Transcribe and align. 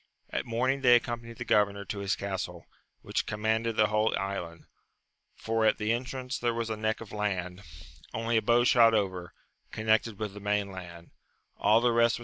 At 0.31 0.47
morning 0.47 0.81
they 0.81 0.95
accompanied 0.95 1.37
the 1.37 1.45
governor 1.45 1.85
to 1.85 1.99
his 1.99 2.15
castle, 2.15 2.65
which 3.03 3.27
commanded 3.27 3.75
the 3.77 3.85
whole 3.89 4.17
island, 4.17 4.65
for 5.35 5.63
at 5.63 5.77
the 5.77 5.91
entrance 5.93 6.39
there 6.39 6.55
was 6.55 6.71
a 6.71 6.75
neck 6.75 7.01
of 7.01 7.11
land, 7.11 7.61
only 8.11 8.35
a 8.37 8.41
bow 8.41 8.63
shot 8.63 8.95
over, 8.95 9.31
connected 9.69 10.17
with 10.17 10.33
the 10.33 10.39
main 10.39 10.71
land, 10.71 11.11
all 11.55 11.81
the 11.81 11.89
rest 11.91 11.95
was 11.95 11.95
AMADIS 11.95 12.13
OF 12.13 12.17
GAUL. 12.17 12.19